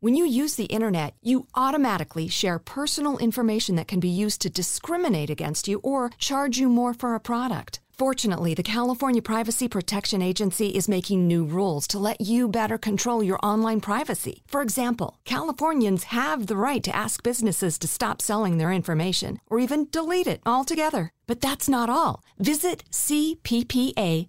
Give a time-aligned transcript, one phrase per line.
[0.00, 4.48] When you use the internet, you automatically share personal information that can be used to
[4.48, 7.80] discriminate against you or charge you more for a product.
[7.90, 13.24] Fortunately, the California Privacy Protection Agency is making new rules to let you better control
[13.24, 14.44] your online privacy.
[14.46, 19.58] For example, Californians have the right to ask businesses to stop selling their information or
[19.58, 21.10] even delete it altogether.
[21.26, 22.22] But that's not all.
[22.38, 24.28] Visit cppa.ca.gov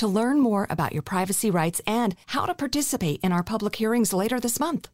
[0.00, 4.12] to learn more about your privacy rights and how to participate in our public hearings
[4.12, 4.88] later this month.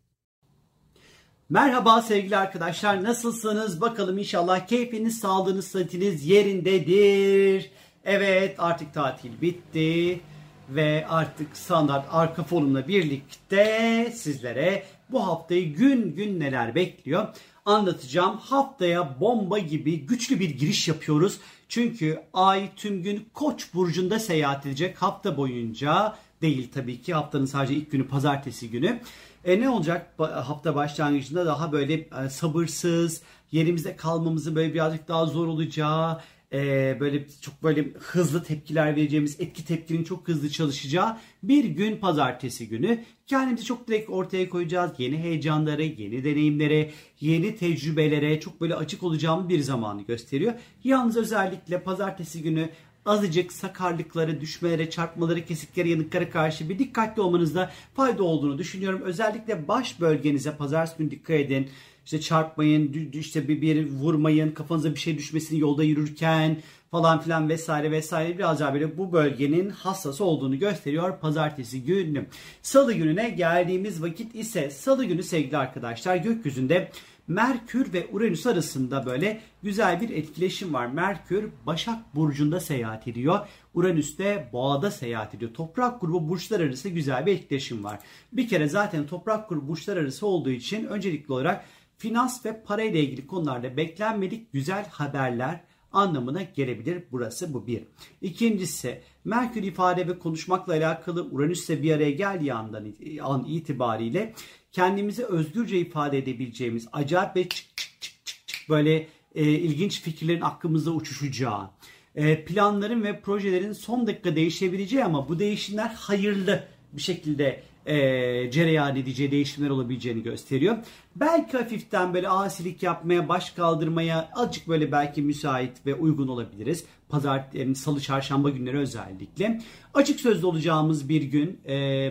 [1.50, 3.80] Merhaba sevgili arkadaşlar nasılsınız?
[3.80, 7.70] Bakalım inşallah keyfiniz, sağlığınız, sıhhatiniz yerindedir.
[8.04, 10.20] Evet artık tatil bitti
[10.68, 17.28] ve artık standart arka fonumla birlikte sizlere bu haftayı gün gün neler bekliyor
[17.64, 18.36] anlatacağım.
[18.36, 21.38] Haftaya bomba gibi güçlü bir giriş yapıyoruz.
[21.68, 27.74] Çünkü ay tüm gün Koç burcunda seyahat edecek hafta boyunca değil tabii ki haftanın sadece
[27.74, 29.00] ilk günü pazartesi günü.
[29.44, 35.46] E ne olacak hafta başlangıcında daha böyle e, sabırsız, yerimizde kalmamızın böyle birazcık daha zor
[35.46, 36.20] olacağı,
[36.56, 42.68] e, böyle çok böyle hızlı tepkiler vereceğimiz, etki tepkinin çok hızlı çalışacağı bir gün pazartesi
[42.68, 43.04] günü.
[43.26, 44.90] Kendimizi çok direkt ortaya koyacağız.
[44.98, 46.90] Yeni heyecanlara, yeni deneyimlere,
[47.20, 50.52] yeni tecrübelere çok böyle açık olacağımız bir zamanı gösteriyor.
[50.84, 52.70] Yalnız özellikle pazartesi günü
[53.06, 59.00] azıcık sakarlıkları, düşmelere, çarpmaları, kesiklere, yanıklara karşı bir dikkatli olmanızda fayda olduğunu düşünüyorum.
[59.04, 61.68] Özellikle baş bölgenize pazartesi günü dikkat edin.
[62.06, 66.56] İşte çarpmayın, işte bir, bir vurmayın, kafanıza bir şey düşmesin yolda yürürken
[66.90, 72.26] falan filan vesaire vesaire biraz daha böyle bu bölgenin hassas olduğunu gösteriyor pazartesi günü.
[72.62, 76.90] Salı gününe geldiğimiz vakit ise salı günü sevgili arkadaşlar gökyüzünde
[77.28, 80.86] Merkür ve Uranüs arasında böyle güzel bir etkileşim var.
[80.86, 83.46] Merkür Başak Burcu'nda seyahat ediyor.
[83.74, 85.54] Uranüs de Boğa'da seyahat ediyor.
[85.54, 87.98] Toprak grubu burçlar arası güzel bir etkileşim var.
[88.32, 91.64] Bir kere zaten toprak grubu burçlar arası olduğu için öncelikli olarak
[91.98, 95.60] finans ve para ile ilgili konularda beklenmedik güzel haberler
[95.92, 97.04] anlamına gelebilir.
[97.12, 97.82] Burası bu bir.
[98.22, 104.34] İkincisi Merkür ifade ve konuşmakla alakalı Uranüs ile bir araya geldiği andan an itibariyle
[104.72, 110.40] kendimizi özgürce ifade edebileceğimiz acayip ve çık çık çık çık çık böyle e, ilginç fikirlerin
[110.40, 111.70] aklımızda uçuşacağı,
[112.14, 118.96] e, planların ve projelerin son dakika değişebileceği ama bu değişimler hayırlı bir şekilde e, cereyan
[118.96, 120.76] edeceği değişimler olabileceğini gösteriyor.
[121.16, 126.84] Belki hafiften böyle asilik yapmaya, baş kaldırmaya azıcık böyle belki müsait ve uygun olabiliriz.
[127.08, 129.60] Pazar, yani salı, çarşamba günleri özellikle.
[129.94, 131.60] Açık sözlü olacağımız bir gün.
[131.68, 132.10] E,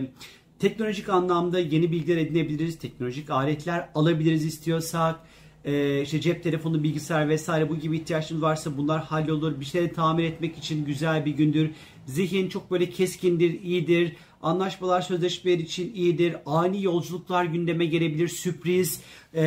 [0.58, 2.78] teknolojik anlamda yeni bilgiler edinebiliriz.
[2.78, 5.20] Teknolojik aletler alabiliriz istiyorsak.
[5.66, 9.60] Ee, işte cep telefonu, bilgisayar vesaire bu gibi ihtiyaçlarınız varsa bunlar hallolur.
[9.60, 11.70] Bir şeyleri tamir etmek için güzel bir gündür.
[12.06, 14.16] Zihin çok böyle keskindir, iyidir.
[14.42, 16.36] Anlaşmalar, sözleşmeler için iyidir.
[16.46, 19.00] Ani yolculuklar gündeme gelebilir, sürpriz
[19.34, 19.42] ee,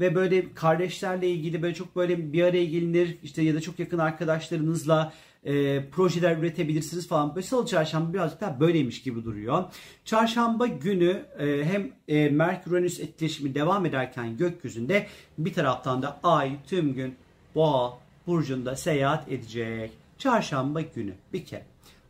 [0.00, 3.16] ve böyle kardeşlerle ilgili böyle çok böyle bir araya gelinir.
[3.22, 5.12] İşte ya da çok yakın arkadaşlarınızla
[5.44, 7.34] e, projeler üretebilirsiniz falan.
[7.34, 9.64] Böyle salı çarşamba birazcık daha böyleymiş gibi duruyor.
[10.04, 15.06] Çarşamba günü e, hem e, Merkür-Uranüs etkileşimi devam ederken gökyüzünde
[15.38, 17.14] bir taraftan da Ay tüm gün
[17.54, 19.90] Boğa burcunda seyahat edecek.
[20.18, 21.64] Çarşamba günü bir kere.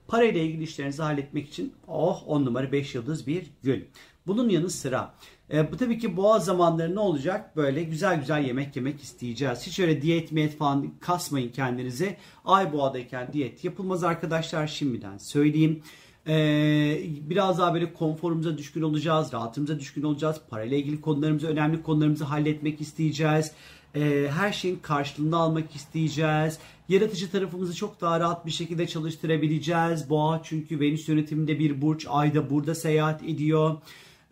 [0.08, 3.88] Parayla ilgili işlerinizi halletmek için oh 10 numara 5 yıldız bir gün.
[4.26, 5.14] Bunun yanı sıra
[5.52, 7.56] e, bu tabii ki boğaz zamanları ne olacak?
[7.56, 9.66] Böyle güzel güzel yemek yemek isteyeceğiz.
[9.66, 12.16] Hiç öyle diyet miyet falan kasmayın kendinize.
[12.44, 15.82] Ay boğadayken diyet yapılmaz arkadaşlar şimdiden söyleyeyim.
[16.26, 20.40] Ee, biraz daha böyle konforumuza düşkün olacağız, rahatımıza düşkün olacağız.
[20.50, 23.52] Parayla ilgili konularımızı, önemli konularımızı halletmek isteyeceğiz.
[23.94, 26.58] Ee, her şeyin karşılığını almak isteyeceğiz.
[26.88, 30.10] Yaratıcı tarafımızı çok daha rahat bir şekilde çalıştırabileceğiz.
[30.10, 33.76] Boğa çünkü Venüs yönetiminde bir burç, ayda burada seyahat ediyor.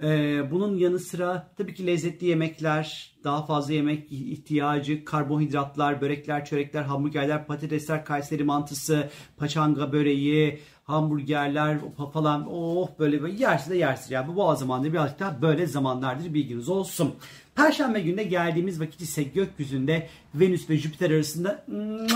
[0.02, 6.82] Ee, bunun yanı sıra tabii ki lezzetli yemekler, daha fazla yemek ihtiyacı, karbonhidratlar, börekler, çörekler,
[6.82, 11.78] hamburgerler, patatesler, Kayseri mantısı, paçanga böreği, hamburgerler
[12.12, 14.10] falan oh böyle böyle yersiz de yersiz.
[14.10, 17.14] Yani bu boğaz zamanları birazcık daha böyle zamanlardır bilginiz olsun.
[17.54, 21.64] Perşembe gününe geldiğimiz vakit ise gökyüzünde Venüs ve Jüpiter arasında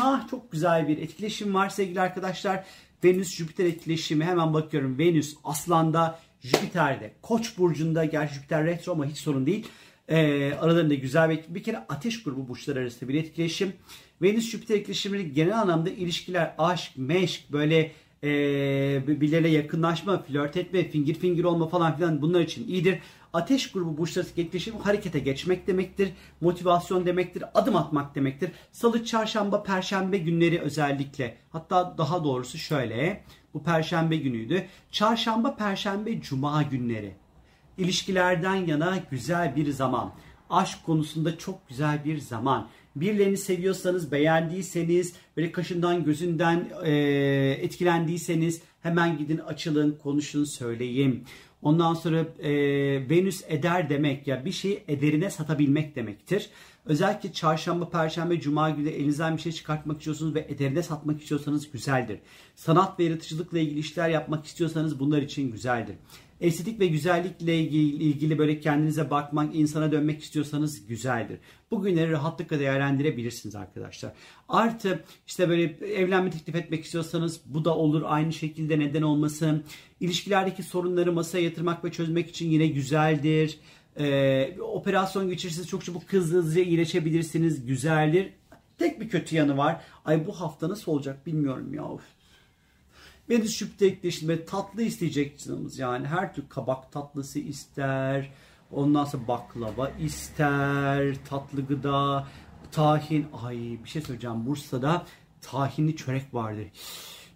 [0.01, 2.65] ah, çok güzel bir etkileşim var sevgili arkadaşlar.
[3.05, 4.99] Venüs-Jüpiter etkileşimi hemen bakıyorum.
[4.99, 9.67] Venüs Aslan'da Jüpiter'de Koç burcunda gerçi Jüpiter retro ama hiç sorun değil.
[10.09, 13.73] Ee, aralarında güzel bir, bir kere ateş grubu burçlar arasında bir etkileşim.
[14.23, 17.93] Venüs Jüpiter etkileşimleri genel anlamda ilişkiler, aşk, meşk böyle
[18.25, 18.29] e,
[19.07, 22.99] birbirleriyle yakınlaşma, flört etme, fingir fingir olma falan filan bunlar için iyidir.
[23.33, 26.13] Ateş grubu burçları etkileşim harekete geçmek demektir.
[26.41, 27.45] Motivasyon demektir.
[27.55, 28.51] Adım atmak demektir.
[28.73, 31.37] Salı, çarşamba, perşembe günleri özellikle.
[31.51, 33.25] Hatta daha doğrusu şöyle.
[33.55, 34.67] Bu perşembe günüydü.
[34.91, 37.15] Çarşamba, perşembe, cuma günleri.
[37.79, 40.13] İlişkilerden yana güzel bir zaman.
[40.51, 42.69] Aşk konusunda çok güzel bir zaman.
[42.97, 46.93] Birilerini seviyorsanız, beğendiyseniz, böyle kaşından gözünden e,
[47.61, 51.25] etkilendiyseniz hemen gidin açılın, konuşun, söyleyin.
[51.63, 52.51] Ondan sonra e,
[53.11, 56.51] Venüs eder demek ya bir şeyi ederine satabilmek demektir.
[56.87, 62.19] Özellikle çarşamba, perşembe, cuma günü elinizden bir şey çıkartmak istiyorsunuz ve ederine satmak istiyorsanız güzeldir.
[62.57, 65.97] Sanat ve yaratıcılıkla ilgili işler yapmak istiyorsanız bunlar için güzeldir.
[66.41, 71.39] Estetik ve güzellikle ilgili, böyle kendinize bakmak, insana dönmek istiyorsanız güzeldir.
[71.71, 74.13] Bugünleri rahatlıkla değerlendirebilirsiniz arkadaşlar.
[74.49, 79.65] Artı işte böyle evlenme teklif etmek istiyorsanız bu da olur aynı şekilde neden olmasın.
[80.01, 83.59] İlişkilerdeki sorunları masaya yatırmak ve çözmek için yine güzeldir.
[83.99, 87.67] Ee, operasyon geçirirseniz çok çabuk hızlı hızlıca iyileşebilirsiniz.
[87.67, 88.33] Güzeldir.
[88.79, 89.81] Tek bir kötü yanı var.
[90.05, 91.85] Ay bu hafta nasıl olacak bilmiyorum ya.
[93.31, 98.31] Venüs Jüpiter etkileşimi tatlı isteyecek canımız yani her tür kabak tatlısı ister.
[98.73, 102.27] Ondan sonra baklava ister, tatlı gıda,
[102.73, 103.27] tahin.
[103.45, 104.47] Ay bir şey söyleyeceğim.
[104.47, 105.07] Bursa'da
[105.41, 106.67] tahinli çörek vardır.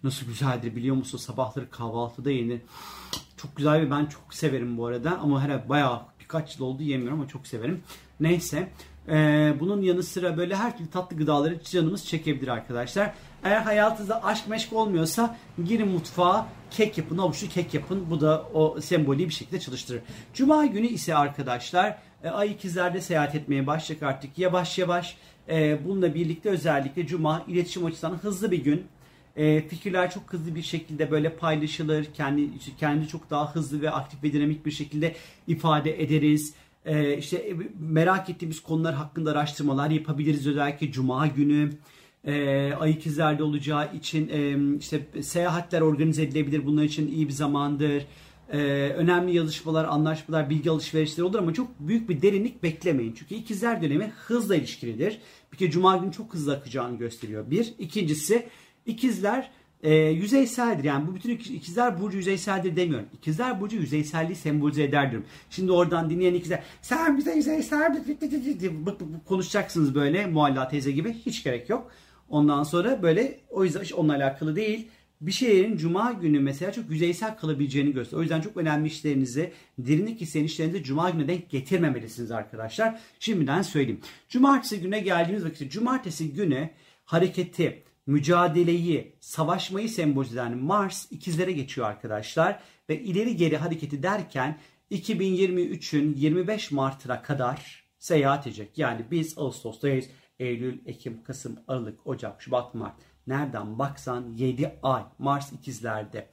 [0.03, 1.17] Nasıl güzeldir biliyor musun?
[1.17, 2.61] Sabahları kahvaltıda yenir.
[3.37, 5.19] Çok güzel ve ben çok severim bu arada.
[5.19, 7.83] Ama herhalde bayağı birkaç yıl oldu yemiyorum ama çok severim.
[8.19, 8.71] Neyse.
[9.09, 13.13] Ee, bunun yanı sıra böyle her türlü tatlı gıdaları canımız çekebilir arkadaşlar.
[13.43, 18.05] Eğer hayatınızda aşk meşk olmuyorsa girin mutfağa kek yapın, avuçlu kek yapın.
[18.09, 20.01] Bu da o sembolü bir şekilde çalıştırır.
[20.33, 25.17] Cuma günü ise arkadaşlar e, ay ikizlerde seyahat etmeye başlayacak artık yavaş yavaş.
[25.49, 28.87] E, bununla birlikte özellikle Cuma iletişim açısından hızlı bir gün.
[29.35, 32.05] E, fikirler çok hızlı bir şekilde böyle paylaşılır.
[32.13, 32.49] Kendi
[32.79, 35.15] kendi çok daha hızlı ve aktif ve dinamik bir şekilde
[35.47, 36.53] ifade ederiz.
[36.85, 41.69] E, işte merak ettiğimiz konular hakkında araştırmalar yapabiliriz özellikle Cuma günü
[42.23, 46.65] e, ay ikizlerde olacağı için e, işte seyahatler organize edilebilir.
[46.65, 48.05] Bunlar için iyi bir zamandır.
[48.51, 48.57] E,
[48.97, 53.13] önemli yazışmalar, anlaşmalar, bilgi alışverişleri olur ama çok büyük bir derinlik beklemeyin.
[53.17, 55.19] Çünkü ikizler dönemi hızla ilişkilidir.
[55.51, 57.51] Bir kere cuma günü çok hızlı akacağını gösteriyor.
[57.51, 57.73] Bir.
[57.79, 58.47] İkincisi
[58.85, 59.51] ikizler
[59.85, 60.83] e, yüzeyseldir.
[60.83, 63.07] Yani bu bütün ikizler burcu yüzeyseldir demiyorum.
[63.13, 65.27] İkizler burcu yüzeyselliği sembolize eder diyorum.
[65.49, 68.03] Şimdi oradan dinleyen ikizler sen bize yüzeysel
[69.25, 71.13] konuşacaksınız böyle Mualla teyze gibi.
[71.13, 71.91] Hiç gerek yok.
[72.29, 74.87] Ondan sonra böyle o yüzden onunla alakalı değil.
[75.21, 78.19] Bir şeylerin cuma günü mesela çok yüzeysel kalabileceğini gösteriyor.
[78.19, 82.99] O yüzden çok önemli işlerinizi, derinlik isteyen işlerinizi cuma gününe denk getirmemelisiniz arkadaşlar.
[83.19, 84.01] Şimdiden söyleyeyim.
[84.29, 86.69] Cumartesi güne geldiğimiz vakit cumartesi günü
[87.05, 92.59] hareketi, mücadeleyi, savaşmayı sembolize eden Mars ikizlere geçiyor arkadaşlar.
[92.89, 94.59] Ve ileri geri hareketi derken
[94.91, 98.77] 2023'ün 25 Mart'ına kadar seyahat edecek.
[98.77, 100.05] Yani biz Ağustos'tayız.
[100.39, 102.95] Eylül, Ekim, Kasım, Aralık, Ocak, Şubat, Mart.
[103.27, 105.03] Nereden baksan 7 ay.
[105.19, 106.29] Mars ikizlerde.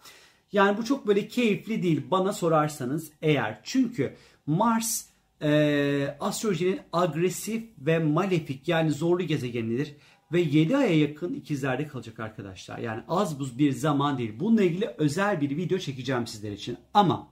[0.52, 3.60] Yani bu çok böyle keyifli değil bana sorarsanız eğer.
[3.62, 4.16] Çünkü
[4.46, 5.04] Mars
[5.42, 9.96] e, astrolojinin agresif ve malefik yani zorlu gezegenidir.
[10.32, 12.78] Ve 7 aya yakın ikizlerde kalacak arkadaşlar.
[12.78, 14.40] Yani az buz bir zaman değil.
[14.40, 16.76] Bununla ilgili özel bir video çekeceğim sizler için.
[16.94, 17.28] Ama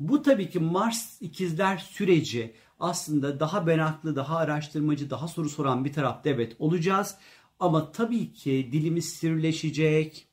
[0.00, 5.92] bu tabii ki Mars ikizler süreci aslında daha benaklı, daha araştırmacı, daha soru soran bir
[5.92, 7.16] tarafta evet olacağız.
[7.60, 10.26] Ama tabii ki dilimiz sivrileşecek,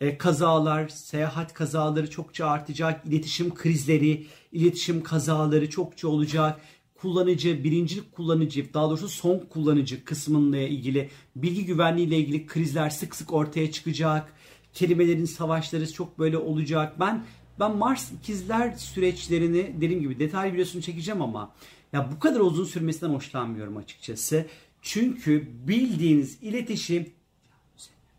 [0.00, 6.60] e, kazalar, seyahat kazaları çokça artacak, iletişim krizleri, iletişim kazaları çokça olacak.
[6.94, 13.16] Kullanıcı, birinci kullanıcı, daha doğrusu son kullanıcı kısmınla ilgili, bilgi güvenliği ile ilgili krizler sık
[13.16, 14.32] sık ortaya çıkacak.
[14.72, 17.00] Kelimelerin savaşları çok böyle olacak.
[17.00, 17.24] Ben
[17.60, 21.54] ben Mars ikizler süreçlerini dediğim gibi detaylı videosunu çekeceğim ama
[21.92, 24.46] ya bu kadar uzun sürmesinden hoşlanmıyorum açıkçası.
[24.82, 27.06] Çünkü bildiğiniz iletişim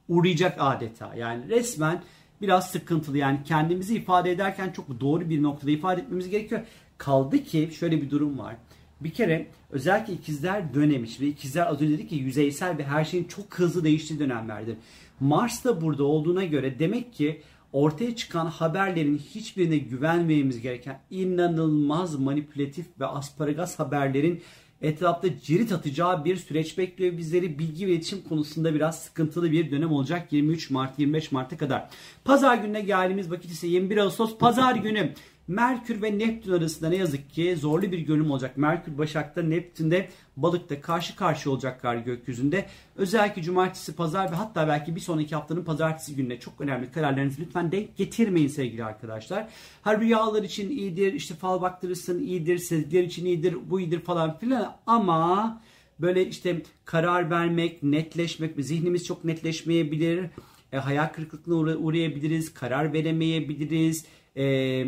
[0.07, 1.15] uğrayacak adeta.
[1.15, 2.03] Yani resmen
[2.41, 3.17] biraz sıkıntılı.
[3.17, 6.61] Yani kendimizi ifade ederken çok doğru bir noktada ifade etmemiz gerekiyor.
[6.97, 8.55] Kaldı ki şöyle bir durum var.
[9.01, 13.23] Bir kere özellikle ikizler dönemi ve ikizler az önce dedik ki yüzeysel ve her şeyin
[13.23, 14.77] çok hızlı değiştiği dönemlerdir.
[15.19, 17.41] Mars da burada olduğuna göre demek ki
[17.73, 24.41] ortaya çıkan haberlerin hiçbirine güvenmeyemiz gereken inanılmaz manipülatif ve asparagas haberlerin
[24.81, 27.59] etrafta cirit atacağı bir süreç bekliyor bizleri.
[27.59, 31.89] Bilgi ve iletişim konusunda biraz sıkıntılı bir dönem olacak 23 Mart 25 Mart'a kadar.
[32.25, 35.13] Pazar gününe geldiğimiz vakit ise 21 Ağustos Pazar günü
[35.47, 38.57] Merkür ve Neptün arasında ne yazık ki zorlu bir görünüm olacak.
[38.57, 42.65] Merkür Başak'ta, Neptün'de Balık'ta karşı karşı olacaklar gökyüzünde.
[42.95, 47.71] Özellikle cumartesi, pazar ve hatta belki bir sonraki haftanın pazartesi gününe çok önemli kararlarınızı lütfen
[47.71, 49.47] denk getirmeyin sevgili arkadaşlar.
[49.83, 54.77] Her rüyalar için iyidir, işte fal baktırırsın iyidir, sezgiler için iyidir, bu iyidir falan filan
[54.85, 55.61] ama
[55.99, 60.29] böyle işte karar vermek, netleşmek, zihnimiz çok netleşmeyebilir.
[60.73, 64.05] E, hayal kırıklığına uğrayabiliriz, karar veremeyebiliriz
[64.37, 64.85] Ee,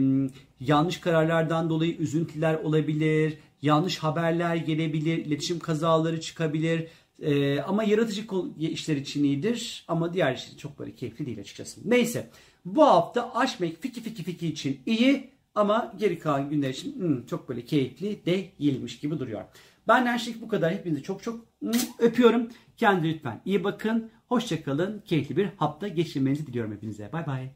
[0.59, 6.87] yanlış kararlardan dolayı üzüntüler olabilir, yanlış haberler gelebilir, iletişim kazaları çıkabilir.
[7.21, 8.25] Ee, ama yaratıcı
[8.59, 11.81] işler için iyidir ama diğer işler çok böyle keyifli değil açıkçası.
[11.85, 12.29] Neyse
[12.65, 17.49] bu hafta aşmek fiki fiki fiki için iyi ama geri kalan günler için hmm, çok
[17.49, 19.41] böyle keyifli değilmiş gibi duruyor.
[19.87, 20.73] Benden şimdilik bu kadar.
[20.73, 22.49] Hepinizi çok çok hmm, öpüyorum.
[22.77, 24.09] Kendinize lütfen iyi bakın.
[24.27, 25.01] Hoşçakalın.
[25.05, 27.11] Keyifli bir hafta geçirmenizi diliyorum hepinize.
[27.11, 27.49] Bay bay.